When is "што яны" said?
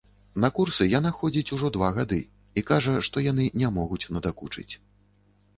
3.09-3.49